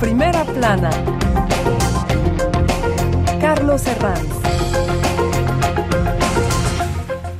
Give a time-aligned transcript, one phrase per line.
[0.00, 0.90] Primera plana,
[3.40, 4.36] Carlos Herranz.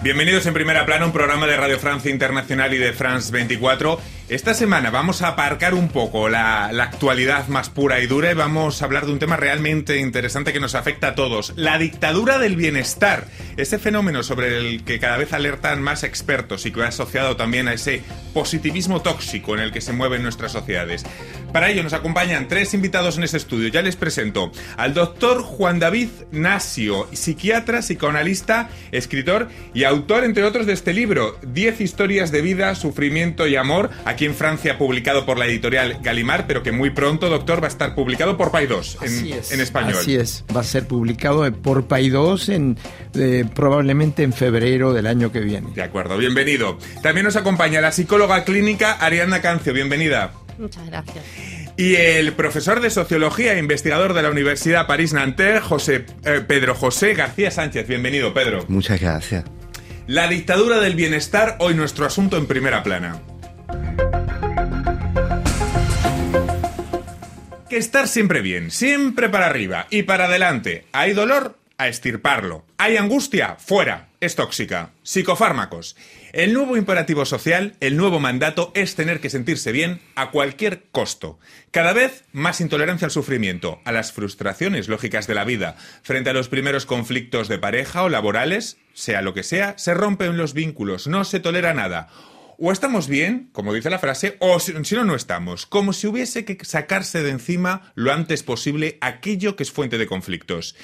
[0.03, 4.01] Bienvenidos en Primera Plana, un programa de Radio Francia Internacional y de France 24.
[4.29, 8.35] Esta semana vamos a aparcar un poco la, la, actualidad más pura y dura y
[8.35, 12.39] vamos a hablar de un tema realmente interesante que nos afecta a todos, la dictadura
[12.39, 13.27] del bienestar,
[13.57, 17.69] ese fenómeno sobre el que cada vez alertan más expertos y que va asociado también
[17.69, 18.03] a ese
[18.35, 21.05] positivismo tóxico en el que se mueven nuestras sociedades.
[21.57, 23.69] Para ello nos acompañan tres invitados en este estudio.
[23.69, 30.67] Ya les presento al doctor Juan David Nasio, psiquiatra, psicoanalista, escritor y autor, entre otros,
[30.67, 35.39] de este libro, 10 historias de vida, sufrimiento y amor, aquí en Francia publicado por
[35.39, 39.33] la editorial Galimar, pero que muy pronto, doctor, va a estar publicado por Paidós en,
[39.33, 39.97] en español.
[39.99, 42.77] Así es, va a ser publicado por Paidós en,
[43.15, 45.71] eh, probablemente en febrero del año que viene.
[45.75, 46.77] De acuerdo, bienvenido.
[47.03, 50.33] También nos acompaña la psicóloga clínica Ariadna Cancio, bienvenida.
[50.59, 51.25] Muchas gracias.
[51.77, 57.15] Y el profesor de Sociología e investigador de la Universidad París-Nanterre, José, eh, Pedro José
[57.15, 57.87] García Sánchez.
[57.87, 58.65] Bienvenido, Pedro.
[58.69, 59.45] Muchas gracias.
[60.07, 63.21] La dictadura del bienestar, hoy nuestro asunto en primera plana.
[67.69, 70.87] Que estar siempre bien, siempre para arriba y para adelante.
[70.93, 71.59] ¿Hay dolor?
[71.79, 72.65] A estirparlo.
[72.79, 73.57] ¿Hay angustia?
[73.59, 74.09] Fuera.
[74.19, 74.93] Es tóxica.
[75.03, 75.95] Psicofármacos.
[76.33, 81.39] El nuevo imperativo social, el nuevo mandato es tener que sentirse bien a cualquier costo.
[81.71, 85.77] Cada vez más intolerancia al sufrimiento, a las frustraciones lógicas de la vida.
[86.03, 90.39] Frente a los primeros conflictos de pareja o laborales, sea lo que sea, se rompen
[90.39, 92.09] los vínculos, no se tolera nada
[92.59, 96.45] o estamos bien, como dice la frase, o si, no, no estamos, como si hubiese
[96.45, 100.75] que sacarse de encima lo antes posible aquello que es fuente de conflictos.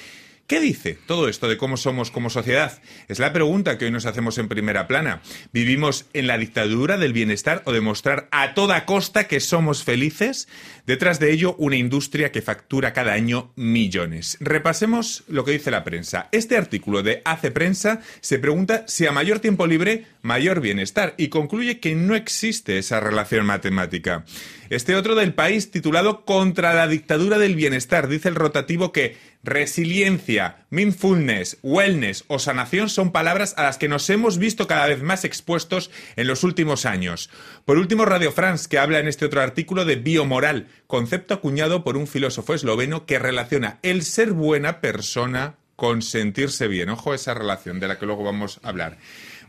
[0.47, 2.83] ¿Qué dice todo esto de cómo somos como sociedad?
[3.09, 5.23] Es la pregunta que hoy nos hacemos en primera plana.
[5.53, 10.49] ¿Vivimos en la dictadura del bienestar o demostrar a toda costa que somos felices?
[10.87, 14.37] Detrás de ello, una industria que factura cada año millones.
[14.41, 16.29] Repasemos lo que dice la prensa.
[16.33, 21.29] Este artículo de Hace Prensa se pregunta si a mayor tiempo libre, mayor bienestar y
[21.29, 24.25] concluye que no existe esa relación matemática.
[24.71, 30.65] Este otro del país titulado Contra la dictadura del bienestar dice el rotativo que resiliencia,
[30.71, 35.25] mindfulness, wellness o sanación son palabras a las que nos hemos visto cada vez más
[35.25, 37.29] expuestos en los últimos años.
[37.65, 41.97] Por último, Radio France, que habla en este otro artículo de biomoral, concepto acuñado por
[41.97, 46.91] un filósofo esloveno que relaciona el ser buena persona con sentirse bien.
[46.91, 48.99] Ojo esa relación de la que luego vamos a hablar.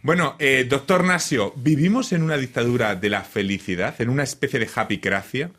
[0.04, 4.70] Bueno, eh, doctor Nasio, ¿vivimos en una dictadura de la felicidad, en una especie de
[4.76, 5.50] happycracia?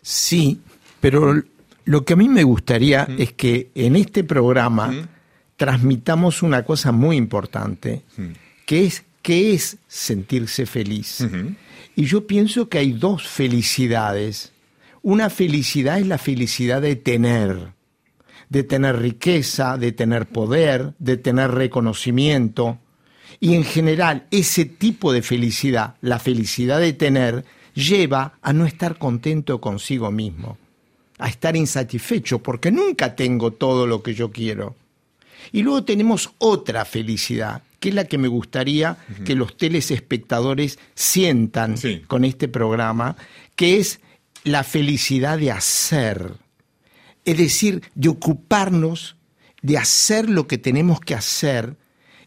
[0.00, 0.60] Sí,
[0.98, 1.42] pero
[1.84, 3.20] lo que a mí me gustaría mm.
[3.20, 5.08] es que en este programa mm.
[5.56, 8.30] transmitamos una cosa muy importante, mm.
[8.64, 11.26] que es qué es sentirse feliz.
[11.94, 14.52] Y yo pienso que hay dos felicidades.
[15.02, 17.74] Una felicidad es la felicidad de tener,
[18.48, 22.78] de tener riqueza, de tener poder, de tener reconocimiento.
[23.40, 27.44] Y en general ese tipo de felicidad, la felicidad de tener,
[27.74, 30.58] lleva a no estar contento consigo mismo,
[31.18, 34.76] a estar insatisfecho porque nunca tengo todo lo que yo quiero.
[35.50, 41.76] Y luego tenemos otra felicidad, que es la que me gustaría que los telespectadores sientan
[41.76, 42.02] Sí.
[42.06, 43.16] con este programa,
[43.56, 44.00] que es
[44.44, 46.34] la felicidad de hacer.
[47.24, 49.16] Es decir, de ocuparnos,
[49.62, 51.76] de hacer lo que tenemos que hacer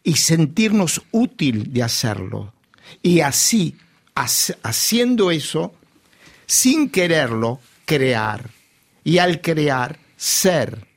[0.05, 2.53] y sentirnos útil de hacerlo.
[3.01, 3.75] Y así,
[4.15, 5.73] hac- haciendo eso,
[6.45, 8.49] sin quererlo, crear.
[9.03, 10.87] Y al crear, ser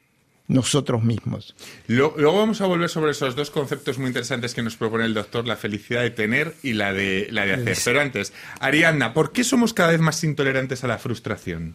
[0.46, 1.54] nosotros mismos.
[1.88, 5.12] Lo- Luego vamos a volver sobre esos dos conceptos muy interesantes que nos propone el
[5.14, 7.76] doctor, la felicidad de tener y la de, la de hacer.
[7.84, 11.74] Pero antes, Ariadna, ¿por qué somos cada vez más intolerantes a la frustración?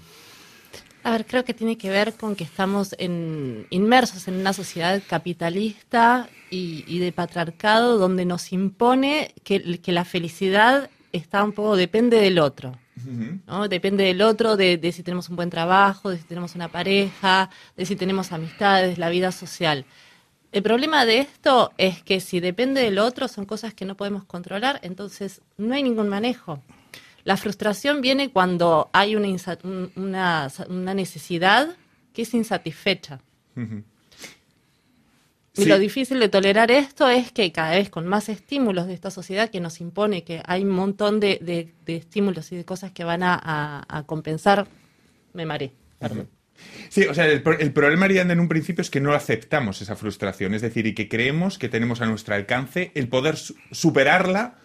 [1.04, 5.02] A ver, creo que tiene que ver con que estamos en- inmersos en una sociedad
[5.06, 11.76] capitalista y, y de patriarcado donde nos impone que, que la felicidad está un poco,
[11.76, 12.78] depende del otro.
[13.48, 13.68] ¿no?
[13.68, 17.50] Depende del otro, de, de si tenemos un buen trabajo, de si tenemos una pareja,
[17.76, 19.86] de si tenemos amistades, la vida social.
[20.54, 24.24] El problema de esto es que si depende del otro, son cosas que no podemos
[24.24, 26.62] controlar, entonces no hay ningún manejo.
[27.24, 29.28] La frustración viene cuando hay una,
[29.96, 31.70] una, una necesidad
[32.14, 33.20] que es insatisfecha.
[35.56, 35.66] Y Sí.
[35.68, 39.50] lo difícil de tolerar esto es que cada vez con más estímulos de esta sociedad
[39.52, 43.04] que nos impone que hay un montón de, de- de estímulos y de cosas que
[43.04, 44.68] van a, a- a compensar,
[45.34, 45.72] me mareé.
[46.00, 46.28] Perdón.
[46.90, 49.96] Sí, o sea, el, el problema, Ariadna, en un principio es que no aceptamos esa
[49.96, 54.56] frustración, es decir, y que creemos que tenemos a nuestro alcance el poder su- superarla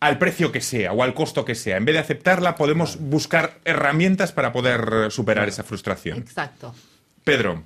[0.00, 1.76] al precio que sea o al costo que sea.
[1.76, 6.18] En vez de aceptarla, podemos buscar herramientas para poder superar esa frustración.
[6.18, 6.74] Exacto.
[7.22, 7.62] Pedro,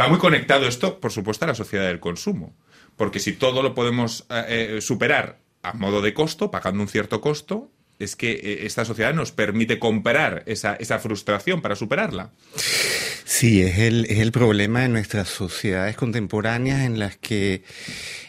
[0.00, 2.54] va muy conectado esto, por supuesto, a la sociedad del consumo.
[2.96, 7.20] Porque si todo lo podemos eh, eh, superar a modo de costo, pagando un cierto
[7.20, 12.30] costo, es que eh, esta sociedad nos permite comprar esa, esa frustración para superarla.
[13.24, 17.62] Sí, es el, es el problema de nuestras sociedades contemporáneas en las que,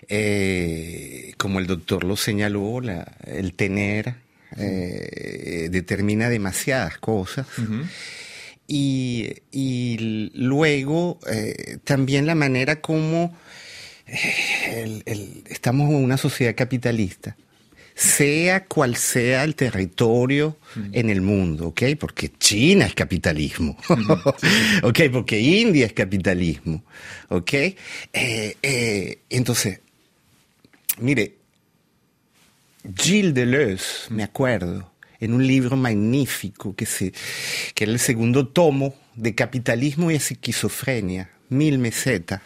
[0.07, 4.15] eh, como el doctor lo señaló, la- el tener
[4.57, 7.45] eh, determina demasiadas cosas.
[8.67, 13.35] y, y luego eh, también la manera como
[14.71, 17.35] el- el- estamos en una sociedad capitalista
[17.95, 20.57] sea cual sea el territorio
[20.91, 21.83] en el mundo, ¿ok?
[21.97, 23.77] Porque China es capitalismo,
[24.83, 24.99] ¿ok?
[25.11, 26.83] Porque India es capitalismo,
[27.29, 27.53] ¿ok?
[27.53, 27.77] Eh,
[28.61, 29.79] eh, entonces,
[30.99, 31.35] mire,
[32.97, 34.91] Gilles Deleuze, me acuerdo,
[35.21, 37.13] en un libro magnífico que, se,
[37.73, 42.41] que era el segundo tomo de Capitalismo y Esquizofrenia, Mil Mesetas,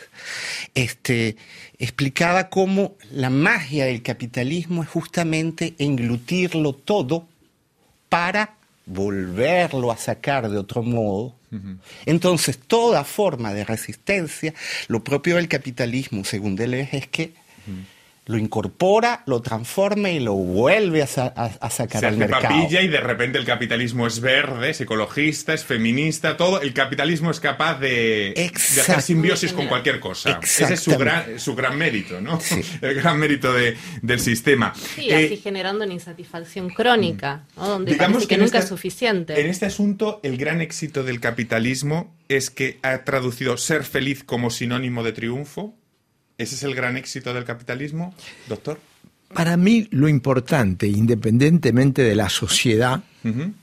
[0.75, 1.37] este,
[1.77, 7.27] explicaba cómo la magia del capitalismo es justamente englutirlo todo
[8.09, 8.55] para
[8.85, 11.35] volverlo a sacar de otro modo.
[12.05, 14.53] Entonces, toda forma de resistencia,
[14.87, 17.33] lo propio del capitalismo, según Deleuze, es que
[18.29, 22.19] lo incorpora, lo transforma y lo vuelve a, sa- a- a sacar Se al hace
[22.19, 22.43] mercado.
[22.43, 26.61] papilla y de repente el capitalismo es verde, es ecologista, es feminista, todo.
[26.61, 30.39] El capitalismo es capaz de, de hacer simbiosis con cualquier cosa.
[30.43, 32.39] Ese es su gran, su gran mérito, ¿no?
[32.39, 32.61] Sí.
[32.81, 34.73] El gran mérito de- del sistema.
[34.75, 37.67] Sí, Eh, así generando una insatisfacción crónica, ¿no?
[37.67, 39.41] donde Digamos que, nunca este- es suficiente.
[39.41, 44.51] En este asunto, el gran éxito del capitalismo es que ha traducido ser feliz como
[44.51, 45.73] sinónimo de triunfo.
[46.39, 48.15] ¿Ese es el gran éxito del capitalismo,
[48.47, 48.79] doctor?
[49.33, 53.03] Para mí lo importante, independientemente de la sociedad,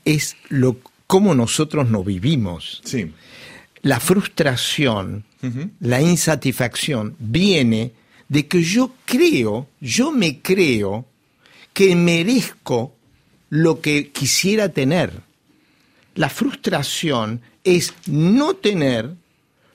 [0.05, 0.77] es lo,
[1.07, 2.81] cómo nosotros nos vivimos.
[2.85, 3.11] Sí.
[3.81, 5.25] La frustración,
[5.79, 7.93] la insatisfacción viene
[8.29, 11.07] de que yo creo, yo me creo
[11.73, 12.95] que merezco
[13.49, 15.23] lo que quisiera tener.
[16.13, 19.15] La frustración es no tener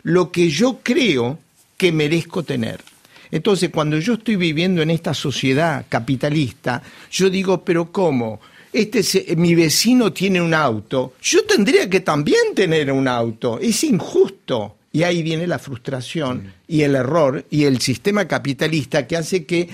[0.05, 1.41] lo que yo creo
[1.77, 2.92] que merezco tener.
[3.33, 8.41] Entonces, cuando yo estoy viviendo en esta sociedad capitalista, yo digo, pero ¿cómo?
[8.73, 13.59] Este se- mi vecino tiene un auto, yo tendría que también tener un auto.
[13.59, 14.77] Es injusto.
[14.95, 19.71] Y ahí viene la frustración y el error y el sistema capitalista que hace que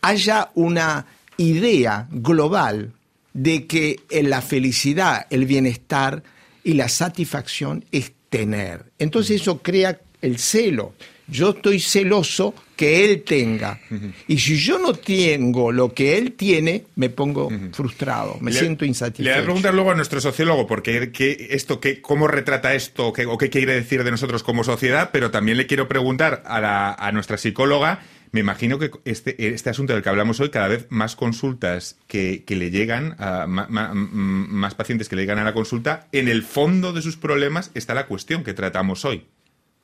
[0.00, 1.06] haya una
[1.36, 2.92] idea global
[3.32, 6.22] de que eh, la felicidad, el bienestar
[6.64, 8.84] y la satisfacción es tener.
[8.98, 10.94] Entonces eso crea el celo.
[11.30, 13.78] Yo estoy celoso que él tenga.
[14.26, 18.84] Y si yo no tengo lo que él tiene, me pongo frustrado, me Le- siento
[18.84, 19.42] Le voy a insatisfecho.
[19.44, 23.50] preguntar luego a nuestro sociólogo porque qué- esto, qué, cómo retrata esto qué- o qué
[23.50, 27.36] quiere decir de nosotros como sociedad, pero también le quiero preguntar a, la- a nuestra
[27.36, 28.02] psicóloga.
[28.32, 32.44] Me imagino que este, este asunto del que hablamos hoy, cada vez más consultas que,
[32.46, 34.08] que le llegan, a, ma- ma- m-
[34.48, 37.92] más pacientes que le llegan a la consulta, en el fondo de sus problemas está
[37.92, 39.24] la cuestión que tratamos hoy.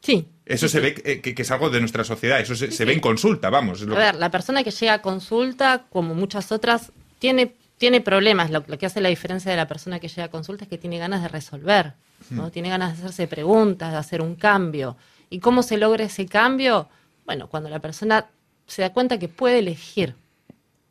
[0.07, 0.29] Sí.
[0.45, 3.51] Eso se ve que, es algo de nuestra sociedad, eso se, se ve en consulta,
[3.51, 3.83] vamos.
[3.83, 8.53] A ver, la persona que llega a consulta, como muchas otras, tiene, tiene problemas.
[8.53, 10.79] Lo, lo que hace la diferencia de la persona que llega a consulta es que
[10.79, 11.95] tiene ganas de resolver,
[12.31, 12.53] ¿no?
[12.53, 14.97] Tiene ganas de hacerse preguntas, de hacer un cambio.
[15.29, 16.89] ¿Y cómo se logra ese cambio?
[17.25, 18.27] Bueno, cuando la persona
[18.69, 20.15] se da cuenta que puede elegir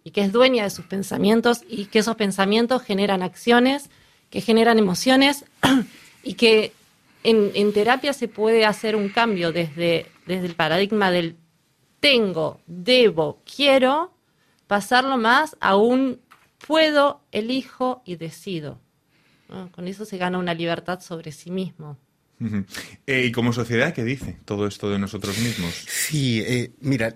[0.03, 3.89] y que es dueña de sus pensamientos y que esos pensamientos generan acciones,
[4.29, 5.45] que generan emociones
[6.23, 6.73] y que
[7.25, 11.35] en, en terapia se puede hacer un cambio desde, desde el paradigma del
[11.99, 14.13] tengo, debo, quiero,
[14.67, 16.21] pasarlo más a un
[16.67, 18.79] puedo, elijo y decido.
[19.49, 19.71] ¿no?
[19.71, 21.97] Con eso se gana una libertad sobre sí mismo.
[23.07, 25.73] Eh, y como sociedad, ¿qué dice todo esto de nosotros mismos?
[25.87, 27.15] Sí, eh, mira,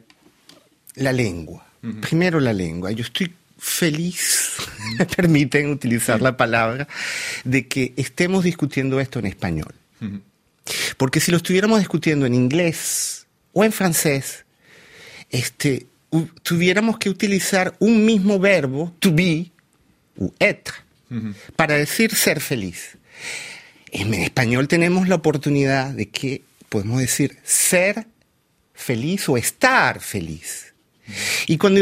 [0.96, 1.66] la lengua.
[2.02, 2.92] Primero la lengua.
[2.92, 4.58] Yo estoy feliz,
[4.98, 6.88] me permiten utilizar la palabra,
[7.44, 9.76] de que estemos discutiendo esto en español.
[10.98, 14.46] Porque si lo estuviéramos discutiendo en inglés o en francés,
[15.30, 15.88] este,
[16.44, 19.52] tuviéramos que utilizar un mismo verbo, to be,
[20.18, 20.74] u être,
[21.56, 22.98] para decir ser feliz.
[23.92, 28.06] En español tenemos la oportunidad de que podemos decir ser
[28.74, 30.69] feliz o estar feliz.
[31.48, 31.82] Y cuando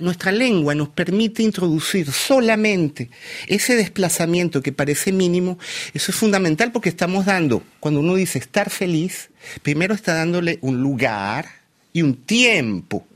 [0.00, 3.10] nuestra lengua nos permite introducir solamente
[3.46, 5.58] ese desplazamiento que parece mínimo,
[5.94, 9.30] eso es fundamental porque estamos dando, cuando uno dice estar feliz,
[9.62, 11.46] primero está dándole un lugar
[11.92, 13.06] y un tiempo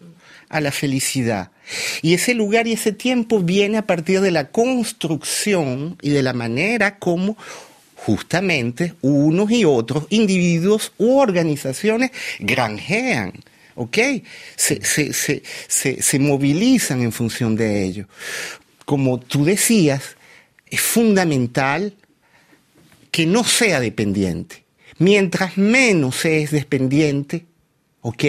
[0.48, 1.50] a la felicidad.
[2.02, 6.32] Y ese lugar y ese tiempo viene a partir de la construcción y de la
[6.32, 7.36] manera como
[7.94, 13.32] justamente unos y otros individuos u organizaciones granjean,
[13.74, 13.98] ¿ok?
[14.56, 15.42] Se, se, se,
[16.02, 18.06] se, movilizan en función de ello.
[18.84, 20.16] Como tú decías,
[20.66, 21.94] es fundamental
[23.10, 24.64] que no sea dependiente.
[24.98, 27.46] Mientras menos es dependiente,
[28.02, 28.24] ¿ok?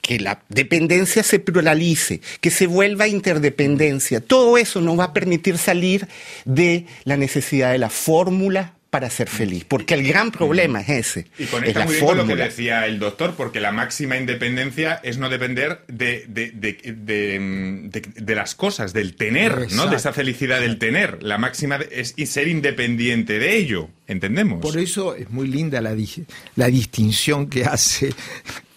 [0.00, 4.20] Que la dependencia se pluralice, que se vuelva interdependencia.
[4.20, 6.08] Todo eso nos va a permitir salir
[6.44, 11.26] de la necesidad de la fórmula para ser feliz, porque el gran problema es ese.
[11.38, 15.16] Y conecta muy bien con lo que decía el doctor, porque la máxima independencia es
[15.16, 19.86] no depender de, de, las cosas, del tener, ¿no?
[19.86, 21.22] De esa felicidad del tener.
[21.22, 24.60] La máxima es ser independiente de ello, ¿entendemos?
[24.60, 25.96] Por eso es muy linda la,
[26.56, 28.12] la distinción que hace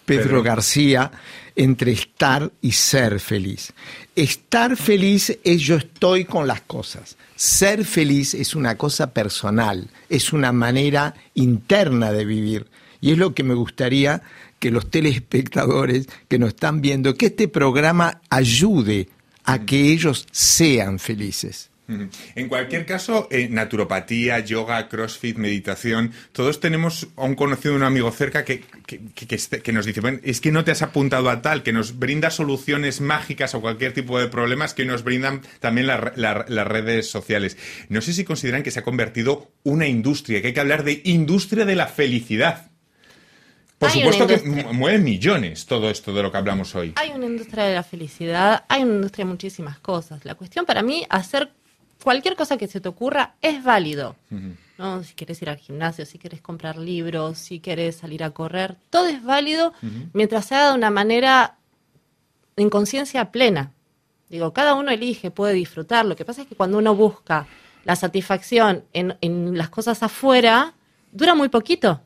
[0.06, 1.12] Pedro García
[1.56, 3.72] entre estar y ser feliz.
[4.14, 7.16] Estar feliz es yo estoy con las cosas.
[7.34, 12.66] Ser feliz es una cosa personal, es una manera interna de vivir.
[13.00, 14.22] Y es lo que me gustaría
[14.58, 19.08] que los telespectadores que nos están viendo, que este programa ayude
[19.44, 21.70] a que ellos sean felices.
[21.88, 28.10] En cualquier caso, eh, naturopatía, yoga, crossfit, meditación, todos tenemos a un conocido, un amigo
[28.10, 31.72] cerca que, que, nos dice, bueno, es que no te has apuntado a tal, que
[31.72, 37.08] nos brinda soluciones mágicas a cualquier tipo de problemas que nos brindan también las redes
[37.08, 37.56] sociales.
[37.88, 41.02] No sé si consideran que se ha convertido una industria, que hay que hablar de
[41.04, 42.70] industria de la felicidad.
[43.78, 44.38] Por supuesto que
[44.72, 46.94] mueve millones todo esto de lo que hablamos hoy.
[46.96, 50.24] Hay una industria de la felicidad, hay una industria de muchísimas cosas.
[50.24, 51.50] La cuestión para mí, hacer
[52.06, 54.14] cualquier cosa que se te ocurra es válido.
[54.78, 55.02] ¿no?
[55.02, 59.08] Si quieres ir al gimnasio, si quieres comprar libros, si quieres salir a correr, todo
[59.08, 59.72] es válido
[60.12, 61.56] mientras sea de una manera
[62.54, 63.72] en conciencia plena.
[64.28, 66.06] Digo, cada uno elige, puede disfrutar.
[66.06, 67.48] Lo que pasa es que cuando uno busca
[67.84, 70.74] la satisfacción en, en las cosas afuera,
[71.10, 72.02] dura muy poquito.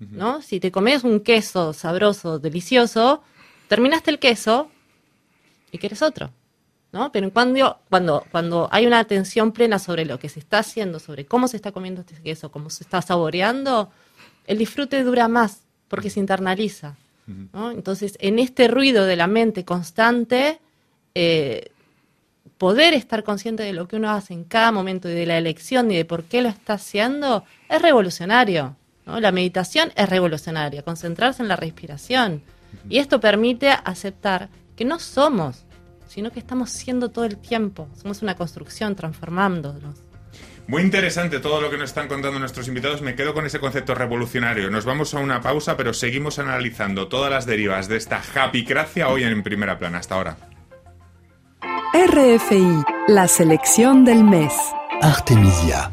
[0.00, 0.42] ¿no?
[0.42, 3.22] Si te comes un queso sabroso, delicioso,
[3.68, 4.70] terminaste el queso
[5.72, 6.30] y quieres otro.
[6.92, 7.12] ¿No?
[7.12, 11.26] Pero cuando, cuando, cuando hay una atención plena sobre lo que se está haciendo, sobre
[11.26, 13.90] cómo se está comiendo este queso, cómo se está saboreando,
[14.46, 16.96] el disfrute dura más porque se internaliza.
[17.54, 20.58] Entonces, en este ruido de la mente constante,
[21.14, 21.70] eh,
[22.58, 25.90] poder estar consciente de lo que uno hace en cada momento y de la elección
[25.92, 28.76] y de por qué lo está haciendo es revolucionario.
[29.06, 32.42] La meditación es revolucionaria, concentrarse en la respiración.
[32.88, 35.64] Y esto permite aceptar que no somos
[36.10, 37.88] sino que estamos siendo todo el tiempo.
[37.94, 40.02] Somos una construcción transformándonos.
[40.66, 43.00] Muy interesante todo lo que nos están contando nuestros invitados.
[43.00, 44.70] Me quedo con ese concepto revolucionario.
[44.70, 49.22] Nos vamos a una pausa, pero seguimos analizando todas las derivas de esta happycracia hoy
[49.22, 49.98] en primera plana.
[49.98, 50.36] Hasta ahora.
[51.92, 54.54] RFI, la selección del mes.
[55.00, 55.90] Artemisia.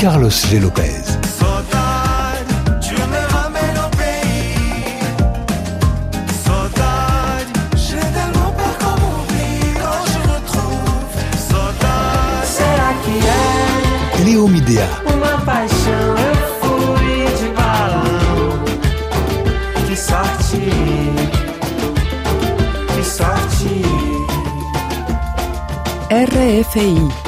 [0.00, 0.60] Carlos G.
[0.60, 1.18] Lopez.
[14.24, 14.88] Léo Midea.
[15.04, 18.62] Uma paixão, eu fui de balão.
[19.88, 20.60] Que sorte,
[22.94, 23.82] que sorte.
[26.10, 27.27] RFI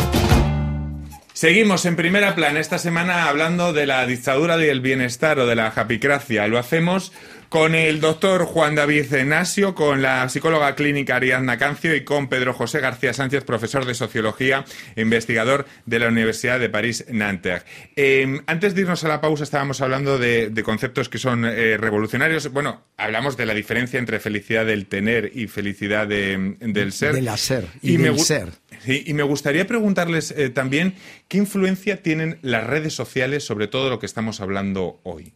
[1.41, 5.71] Seguimos en primera plana esta semana hablando de la dictadura del bienestar o de la
[5.71, 6.47] japicracia.
[6.49, 7.13] Lo hacemos
[7.49, 12.53] con el doctor Juan David Nasio, con la psicóloga clínica Ariadna Cancio y con Pedro
[12.53, 17.65] José García Sánchez, profesor de sociología e investigador de la Universidad de París-Nanterre.
[17.97, 22.53] Em, antes de irnos a la pausa estábamos hablando de, conceptos que son eh, revolucionarios.
[22.53, 27.15] Bueno, hablamos de la diferencia entre felicidad del tener y felicidad del ser.
[27.15, 28.51] Del hacer y, del ser.
[28.85, 30.95] Sí, y me gustaría preguntarles eh, también
[31.29, 35.33] qué influencia tienen las redes sociales sobre todo lo que estamos hablando hoy.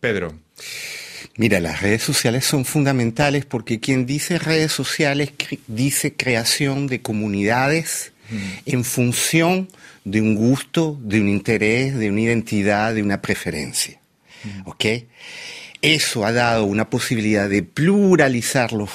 [0.00, 0.34] Pedro.
[1.36, 5.32] Mira, las redes sociales son fundamentales porque quien dice redes sociales
[5.66, 8.36] dice creación de comunidades mm.
[8.66, 9.68] en función
[10.04, 13.98] de un gusto, de un interés, de una identidad, de una preferencia.
[14.44, 14.68] Mm.
[14.68, 14.84] ¿Ok?
[15.80, 18.90] Eso ha dado una posibilidad de pluralizar los,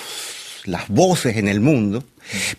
[0.66, 2.04] las voces en el mundo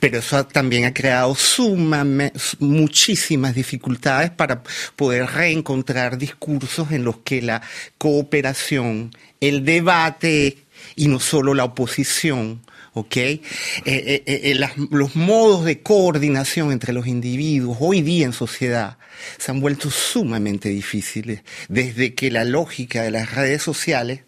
[0.01, 4.63] Pero eso también ha creado sumame- muchísimas dificultades para
[4.97, 7.63] poder reencontrar discursos en los que la
[7.99, 9.11] cooperación,
[9.41, 10.59] el debate
[10.97, 12.61] y no solo la oposición,
[12.95, 13.17] ¿ok?
[13.17, 13.41] Eh,
[13.85, 18.97] eh, eh, las- los modos de coordinación entre los individuos hoy día en sociedad
[19.39, 24.21] se han vuelto sumamente difíciles desde que la lógica de las redes sociales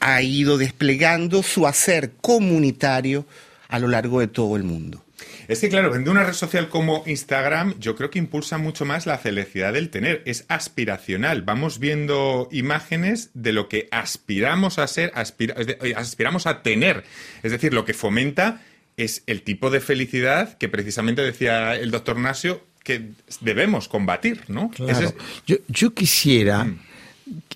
[0.00, 3.26] ha ido desplegando su hacer comunitario
[3.68, 5.04] a lo largo de todo el mundo.
[5.48, 9.06] Es que, claro, de una red social como Instagram, yo creo que impulsa mucho más
[9.06, 10.22] la felicidad del tener.
[10.26, 11.42] Es aspiracional.
[11.42, 15.54] Vamos viendo imágenes de lo que aspiramos a ser, aspira-
[15.96, 17.04] aspiramos a tener.
[17.42, 18.60] Es decir, lo que fomenta
[18.96, 23.10] es el tipo de felicidad que precisamente decía el doctor Nasio que
[23.40, 24.70] debemos combatir, ¿no?
[24.70, 25.08] Claro.
[25.08, 25.14] Es-
[25.46, 26.66] Yo, yo quisiera,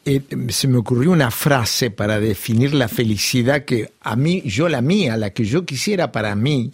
[0.05, 4.83] eh, se me ocurrió una frase para definir la felicidad que a mí, yo la
[4.83, 6.73] mía, la que yo quisiera para mí,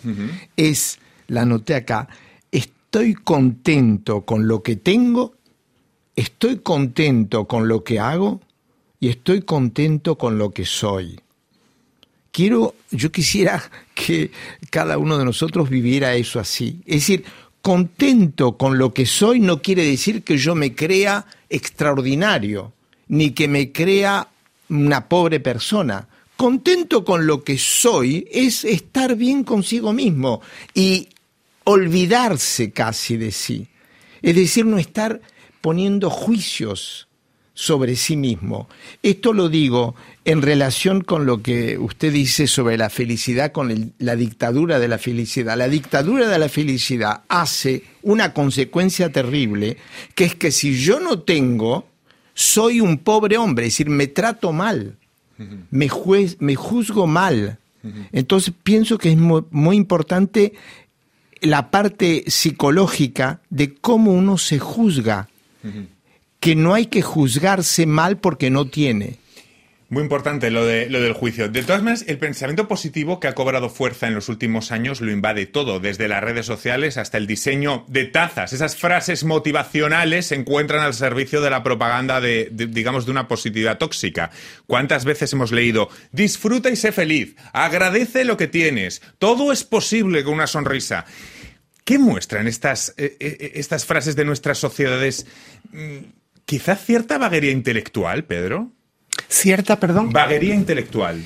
[0.57, 2.09] es, la anoté acá,
[2.51, 5.35] estoy contento con lo que tengo,
[6.17, 8.41] estoy contento con lo que hago
[8.99, 11.21] y estoy contento con lo que soy.
[12.31, 13.63] Quiero, yo quisiera
[13.95, 14.31] que
[14.71, 16.81] cada uno de nosotros viviera eso así.
[16.87, 17.25] Es decir,
[17.61, 22.73] contento con lo que soy no quiere decir que yo me crea extraordinario,
[23.09, 24.29] ni que me crea
[24.69, 26.09] una pobre persona.
[26.37, 30.41] Contento con lo que soy es estar bien consigo mismo
[30.73, 31.09] y
[31.65, 33.67] olvidarse casi de sí.
[34.23, 35.21] Es decir, no estar
[35.61, 37.09] poniendo juicios
[37.59, 38.69] sobre sí mismo.
[39.03, 44.15] Esto lo digo en relación con lo que usted dice sobre la felicidad, con la
[44.15, 45.59] dictadura de la felicidad.
[45.59, 49.77] La dictadura de la felicidad hace una consecuencia terrible,
[50.15, 51.88] que es que si yo no tengo,
[52.40, 54.97] soy un pobre hombre, es decir, me trato mal,
[55.71, 57.59] me, juez- me juzgo mal.
[58.12, 60.52] Entonces pienso que es mu- muy importante
[61.40, 65.28] la parte psicológica de cómo uno se juzga
[66.40, 69.16] que no hay que juzgarse mal porque no tiene.
[69.90, 71.48] Muy importante lo, de, lo del juicio.
[71.48, 75.11] De todas maneras, el pensamiento positivo que ha cobrado fuerza en los últimos años lo
[75.11, 78.53] invade todo, desde las redes sociales hasta el diseño de tazas.
[78.53, 83.79] Esas frases motivacionales se encuentran al servicio de la propaganda de, digamos, de una positividad
[83.79, 84.31] tóxica.
[84.66, 90.22] ¿Cuántas veces hemos leído, disfruta y sé feliz, agradece lo que tienes, todo es posible
[90.22, 91.07] con una sonrisa?
[91.85, 95.27] ¿Qué muestran estas, eh, eh, estas frases de nuestras sociedades?
[95.72, 98.72] Mm, Quizás cierta vaguería intelectual, Pedro.
[99.28, 100.11] ¿Cierta, perdón?
[100.12, 101.24] Vaguería intelectual.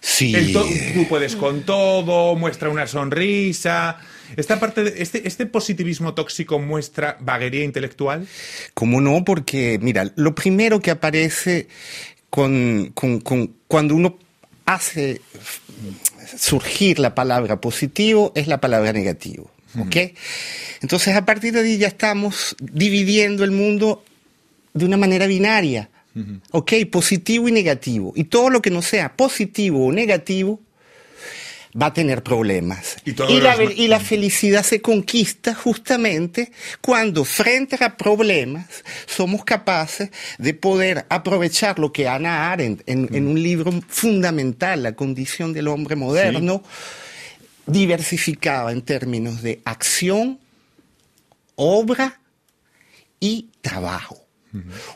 [0.00, 0.34] Sí.
[0.34, 3.96] El tú puedes con todo, muestra una sonrisa.
[4.36, 8.26] Esta parte de- este, este positivismo tóxico muestra vaguería intelectual.
[8.74, 9.24] ¿Cómo no?
[9.24, 11.66] Porque, mira, lo primero que aparece
[12.30, 14.18] con, con- con- cuando uno
[14.66, 15.20] hace
[16.36, 19.50] surgir la palabra positivo es la palabra negativo.
[19.78, 19.96] ¿Ok?
[20.80, 24.02] Entonces, a partir de ahí ya estamos dividiendo el mundo
[24.74, 25.88] de una manera binaria.
[26.52, 26.72] ¿Ok?
[26.90, 28.12] Positivo y negativo.
[28.16, 30.60] Y todo lo que no sea positivo o negativo
[31.80, 32.96] va a tener problemas.
[33.30, 36.50] Y la, los- y la felicidad se conquista justamente
[36.80, 38.66] cuando frente a problemas
[39.06, 44.92] somos capaces de poder aprovechar lo que Ana Arendt en, en un libro fundamental, La
[44.92, 46.62] condición del hombre moderno,
[47.66, 50.38] diversificaba en términos de acción,
[51.54, 52.20] obra
[53.20, 54.24] y trabajo.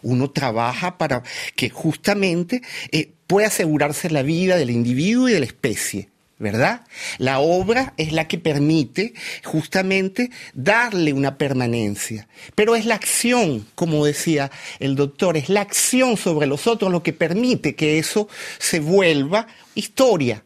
[0.02, 1.22] Uno trabaja para
[1.56, 6.82] que justamente eh, pueda asegurarse la vida del individuo y de la especie, ¿verdad?
[7.18, 14.04] La obra es la que permite justamente darle una permanencia, pero es la acción, como
[14.04, 18.80] decía el doctor, es la acción sobre los otros lo que permite que eso se
[18.80, 20.44] vuelva historia.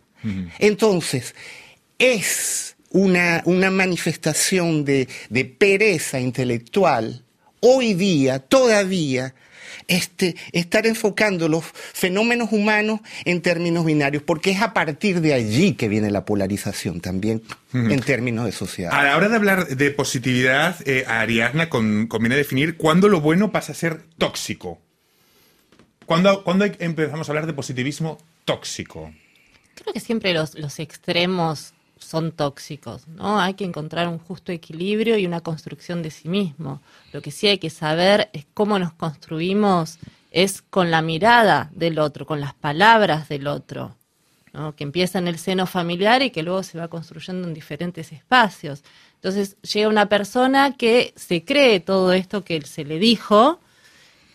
[0.59, 1.37] Entonces,
[1.99, 7.23] es una, una manifestación de, de pereza intelectual
[7.69, 9.35] hoy día, todavía,
[9.89, 15.75] este, estar enfocando los fenómenos humanos en términos binarios, porque es a partir de allí
[15.75, 18.93] que viene la polarización también en términos de sociedad.
[18.93, 23.21] A la hora de hablar de positividad, eh, a Ariadna con- conviene definir cuándo lo
[23.21, 24.81] bueno pasa a ser tóxico.
[26.07, 26.45] ¿Cuándo,
[26.79, 29.13] empezamos a hablar de positivismo tóxico?
[29.75, 33.41] Creo que siempre los, los extremos son tóxicos, ¿no?
[33.41, 36.83] Hay que encontrar un justo equilibrio y una construcción de sí mismo.
[37.13, 39.99] Lo que sí hay que saber es cómo nos construimos
[40.31, 43.97] es con la mirada del otro, con las palabras del otro,
[44.53, 44.77] ¿no?
[44.77, 48.83] que empieza en el seno familiar y que luego se va construyendo en diferentes espacios.
[49.15, 53.61] Entonces llega una persona que se cree todo esto que se le dijo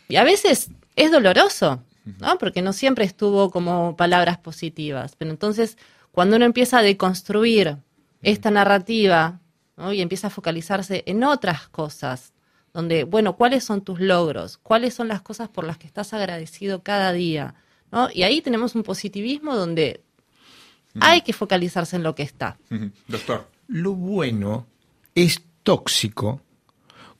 [0.10, 1.84] y a veces es doloroso,
[2.20, 2.38] ¿no?
[2.38, 5.16] Porque no siempre estuvo como palabras positivas.
[5.18, 5.78] Pero entonces,
[6.12, 7.78] cuando uno empieza a deconstruir
[8.22, 9.40] esta narrativa
[9.78, 9.94] ¿no?
[9.94, 12.34] y empieza a focalizarse en otras cosas,
[12.74, 14.58] donde, bueno, ¿cuáles son tus logros?
[14.58, 17.56] ¿Cuáles son las cosas por las que estás agradecido cada día?
[17.92, 18.10] ¿no?
[18.14, 20.02] Y ahí tenemos un positivismo donde
[21.00, 22.58] hay que focalizarse en lo que está.
[23.08, 23.48] Doctor.
[23.68, 24.68] Lo bueno
[25.16, 26.42] es tóxico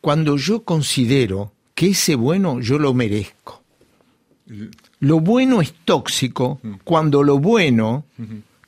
[0.02, 3.62] cuando yo considero que ese bueno yo lo merezco.
[5.00, 8.06] Lo bueno es tóxico cuando lo bueno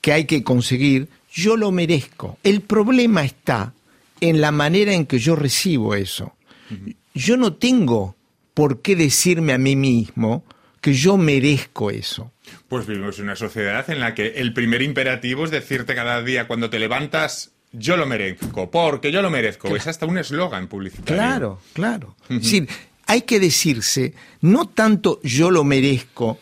[0.03, 2.37] que hay que conseguir yo lo merezco.
[2.43, 3.73] El problema está
[4.19, 6.35] en la manera en que yo recibo eso.
[7.13, 8.15] Yo no tengo
[8.53, 10.43] por qué decirme a mí mismo
[10.81, 12.33] que yo merezco eso.
[12.67, 16.47] Pues vivimos en una sociedad en la que el primer imperativo es decirte cada día
[16.47, 19.73] cuando te levantas, yo lo merezco, porque yo lo merezco.
[19.73, 21.15] Es hasta un eslogan publicitario.
[21.15, 22.15] Claro, claro.
[22.27, 22.67] Es decir,
[23.07, 26.39] hay que decirse, no tanto yo lo merezco,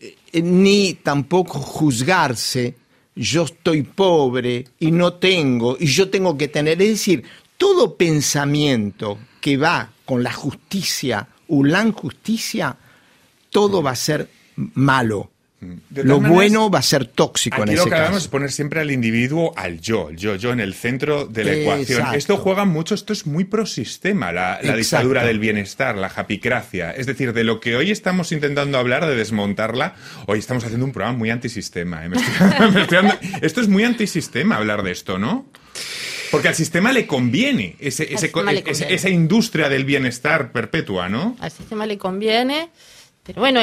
[0.00, 2.74] eh, ni tampoco juzgarse,
[3.14, 6.80] yo estoy pobre y no tengo, y yo tengo que tener.
[6.82, 7.24] Es decir,
[7.56, 12.76] todo pensamiento que va con la justicia o la injusticia,
[13.50, 15.30] todo va a ser malo.
[15.94, 18.24] Lo maneras, bueno va a ser tóxico en Aquí ese lo que hablamos caso.
[18.26, 21.52] es poner siempre al individuo, al yo, el yo, yo en el centro de la
[21.54, 22.14] ecuación.
[22.14, 26.90] Esto juega mucho, esto es muy prosistema, la, la dictadura del bienestar, la japicracia.
[26.92, 29.94] Es decir, de lo que hoy estamos intentando hablar, de desmontarla,
[30.26, 32.04] hoy estamos haciendo un programa muy antisistema.
[32.04, 32.08] ¿eh?
[32.08, 35.46] Me estoy- me estoy dando- esto es muy antisistema hablar de esto, ¿no?
[36.30, 38.94] Porque al sistema le conviene, ese- ese- sistema le ese- conviene.
[38.94, 41.36] esa industria del bienestar perpetua, ¿no?
[41.40, 42.70] al sistema le conviene,
[43.22, 43.60] pero bueno,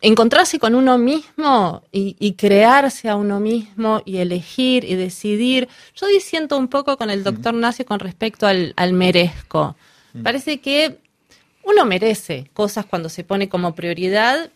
[0.00, 5.68] encontrarse con uno mismo y, y crearse a uno mismo y elegir y decidir.
[5.94, 9.76] Yo disiento un poco con el doctor Nacio con respecto al, al merezco.
[10.22, 10.98] Parece que
[11.64, 14.50] uno merece cosas cuando se pone como prioridad,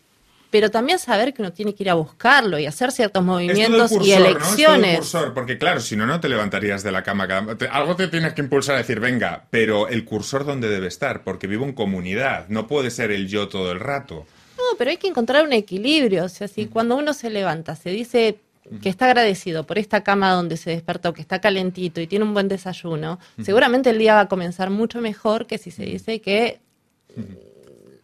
[0.51, 3.97] pero también saber que uno tiene que ir a buscarlo y hacer ciertos movimientos y
[3.97, 4.27] cursor, ¿no?
[4.27, 4.97] Elecciones.
[4.99, 7.29] cursor, porque claro, si no, no te levantarías de la cama.
[7.29, 11.23] cada- algo te tienes que impulsar a decir, venga, pero el cursor dónde debe estar,
[11.25, 14.27] porque vivo en comunidad, no puede ser el yo todo el rato.
[14.61, 16.25] No, pero hay que encontrar un equilibrio.
[16.25, 18.39] O sea, si cuando uno se levanta, se dice
[18.83, 22.35] que está agradecido por esta cama donde se despertó, que está calentito y tiene un
[22.35, 26.61] buen desayuno, seguramente el día va a comenzar mucho mejor que si se dice que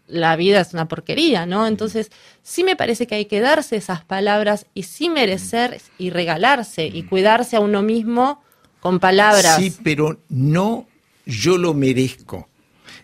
[0.09, 1.67] la vida es una porquería, ¿no?
[1.67, 2.11] Entonces,
[2.43, 7.03] sí me parece que hay que darse esas palabras y sí merecer y regalarse y
[7.05, 8.43] cuidarse a uno mismo
[8.81, 9.57] con palabras.
[9.57, 10.87] Sí, pero no
[11.27, 12.49] yo lo merezco.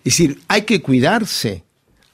[0.04, 1.64] Es decir, hay que cuidarse,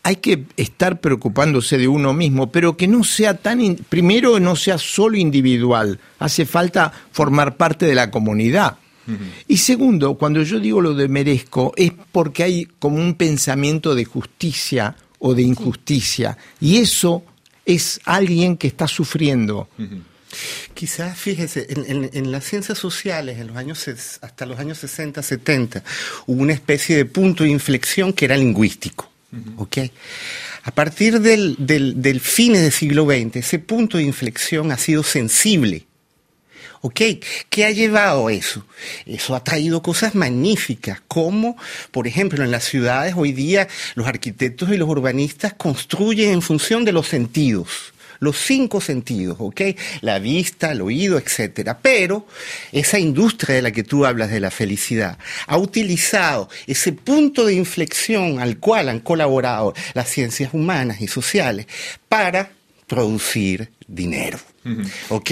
[0.09, 4.57] hay que estar preocupándose de uno mismo, pero que no sea tan, in- primero no
[4.57, 8.79] sea solo individual, hace falta formar parte de la comunidad.
[9.47, 14.05] Y segundo, cuando yo digo lo de merezco, es porque hay como un pensamiento de
[14.05, 17.23] justicia o de injusticia, y eso
[17.65, 19.69] es alguien que está sufriendo.
[20.75, 23.89] Quizás, fíjese, en, en- en las ciencias sociales, en los años,
[24.21, 25.83] hasta los años 60, 70,
[26.27, 29.11] hubo una especie de punto de inflexión que era lingüístico.
[29.57, 29.79] ¿Ok?
[30.65, 35.03] A partir del, del, del fines del siglo XX, ese punto de inflexión ha sido
[35.03, 35.87] sensible.
[36.81, 37.01] ¿Ok?
[37.51, 38.65] ¿Qué ha llevado a eso?
[39.05, 41.57] Eso ha traído cosas magníficas, como,
[41.91, 46.85] por ejemplo, en las ciudades hoy día los arquitectos y los urbanistas construyen en función
[46.85, 49.61] de los sentidos, los cinco sentidos, ¿ok?
[50.01, 51.79] La vista, el oído, etcétera.
[51.81, 52.27] Pero
[52.73, 57.55] esa industria de la que tú hablas de la felicidad ha utilizado ese punto de
[57.55, 61.67] inflexión al cual han colaborado las ciencias humanas y sociales
[62.09, 62.51] para
[62.87, 64.39] producir dinero,
[65.09, 65.31] ¿ok?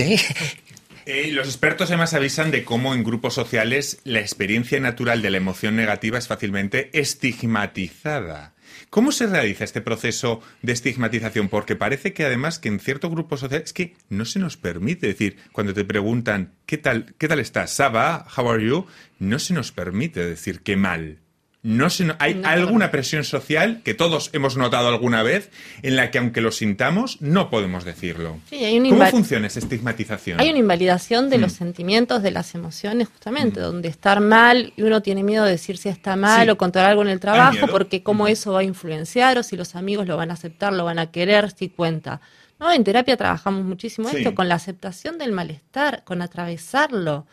[1.07, 5.37] Eh, los expertos además avisan de cómo en grupos sociales la experiencia natural de la
[5.37, 8.56] emoción negativa es fácilmente estigmatizada.
[8.91, 11.49] ¿Cómo se realiza este proceso de estigmatización?
[11.49, 15.07] Porque parece que además que en ciertos grupos sociales es que no se nos permite
[15.07, 17.71] decir, cuando te preguntan ¿qué tal, qué tal estás?
[17.71, 18.87] Saba, how are you?
[19.19, 21.19] No se nos permite decir qué mal.
[21.67, 25.51] No se hay No, alguna presión social que todos hemos notado alguna vez
[25.83, 28.39] en la que aunque lo sintamos no podemos decirlo.
[28.49, 30.41] Sí, hay un ¿Cómo funciona esa estigmatización?
[30.41, 31.57] Hay una invalidación de los Mm.
[31.57, 35.89] sentimientos, de las emociones, justamente, donde estar mal y uno tiene miedo de decir si
[35.89, 36.51] está mal Sí.
[36.51, 39.75] o contar algo en el trabajo, porque cómo eso va a influenciar o si los
[39.75, 42.21] amigos lo van a aceptar, lo van a querer, si cuenta.
[42.61, 44.19] No, en terapia trabajamos muchísimo Sí.
[44.19, 47.27] esto, con la aceptación del malestar, con atravesarlo.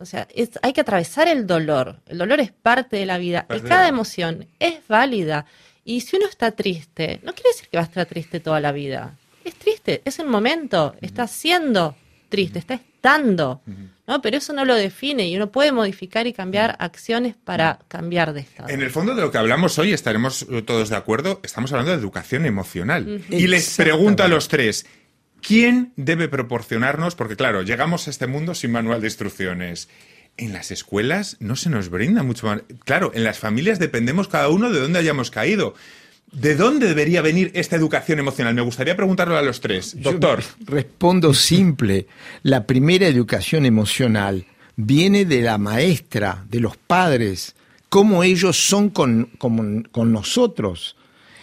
[0.00, 1.96] O sea, es- hay que atravesar el dolor.
[2.06, 3.46] El dolor es parte de la vida.
[3.46, 5.46] Parte y de cada emoción es válida.
[5.84, 8.72] Y si uno está triste, no quiere decir que va a estar triste toda la
[8.72, 9.16] vida.
[9.44, 11.96] Es triste, es el momento, está siendo
[12.28, 13.60] triste, está estando.
[14.06, 14.20] ¿no?
[14.20, 18.40] Pero eso no lo define y uno puede modificar y cambiar acciones para cambiar de
[18.40, 18.68] estado.
[18.68, 21.92] En el fondo de lo que hablamos hoy, estaremos eh, todos de acuerdo, estamos hablando
[21.92, 23.22] de educación emocional.
[23.30, 24.84] Y les pregunto a los tres,
[25.42, 27.14] ¿Quién debe proporcionarnos?
[27.14, 29.88] Porque claro, llegamos a este mundo sin manual de instrucciones.
[30.36, 32.62] En las escuelas no se nos brinda mucho más.
[32.84, 35.74] Claro, en las familias dependemos cada uno de dónde hayamos caído.
[36.32, 38.54] ¿De dónde debería venir esta educación emocional?
[38.54, 40.00] Me gustaría preguntarlo a los tres.
[40.00, 40.40] Doctor.
[40.40, 42.06] Yo respondo simple.
[42.42, 47.56] La primera educación emocional viene de la maestra, de los padres,
[47.88, 50.96] cómo ellos son con, con, con nosotros.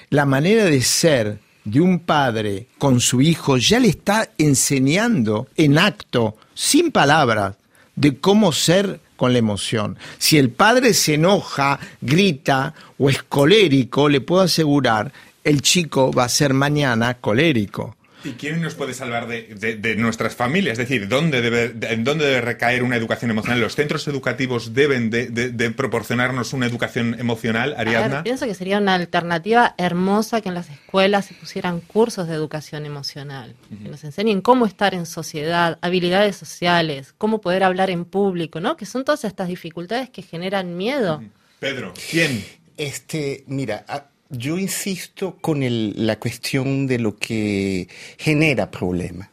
[0.10, 5.78] La manera de ser de un padre con su hijo ya le está enseñando en
[5.78, 7.56] acto, sin palabras,
[7.96, 9.98] de cómo ser con la emoción.
[10.18, 15.12] Si el padre se enoja, grita o es colérico, le puedo asegurar,
[15.44, 17.98] el chico va a ser mañana colérico.
[18.24, 20.74] ¿Y quién nos puede salvar de, de- de nuestras familias?
[20.74, 23.60] Es decir, ¿dónde debe, de- ¿en dónde debe recaer una educación emocional?
[23.62, 28.24] ¿Los centros educativos deben de, de- de proporcionarnos una educación emocional, A ver, Ariadna?
[28.24, 32.86] pienso que sería una alternativa hermosa que en las escuelas se pusieran cursos de educación
[32.86, 38.60] emocional, que nos enseñen cómo estar en sociedad, habilidades sociales, cómo poder hablar en público,
[38.60, 38.78] ¿no?
[38.78, 41.24] Que son todas estas dificultades que generan miedo.
[41.60, 42.44] Pedro, ¿quién?
[42.78, 47.88] Este, mira, a- yo insisto con el- la cuestión de lo que
[48.18, 49.30] genera problemas.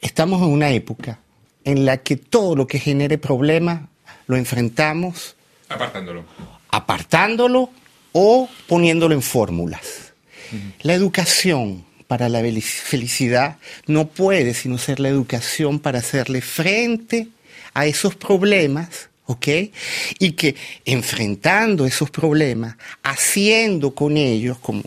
[0.00, 1.18] Estamos en una época
[1.64, 3.82] en la que todo lo que genere problemas
[4.26, 5.36] lo enfrentamos
[5.68, 6.24] Apartándolo.
[6.70, 7.70] apartándolo
[8.12, 10.12] o poniéndolo en fórmulas.
[10.82, 17.28] La educación para la felicidad no puede sino ser la educación para hacerle frente
[17.72, 19.48] a esos problemas, ¿ok?
[20.18, 24.82] Y que enfrentando esos problemas, haciendo con ellos, como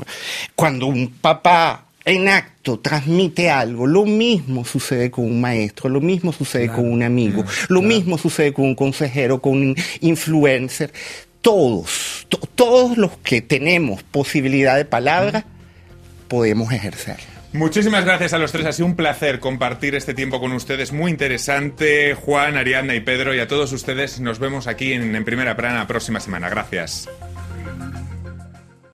[0.55, 6.31] cuando un papá en acto transmite algo, lo mismo sucede con un maestro, lo mismo
[6.31, 10.93] sucede con un amigo, lo mismo sucede con un consejero, con un influencer.
[11.41, 15.45] Todos, to- todos los que tenemos posibilidad de palabra,
[16.27, 17.17] podemos ejercer.
[17.53, 18.65] Muchísimas gracias a los tres.
[18.65, 20.91] Ha sido un placer compartir este tiempo con ustedes.
[20.91, 22.13] Muy interesante.
[22.13, 23.33] Juan, Ariadna y Pedro.
[23.33, 26.49] Y a todos ustedes nos vemos aquí en, Primera Plana la próxima semana.
[26.49, 27.09] Gracias.